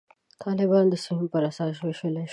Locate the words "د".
0.89-0.95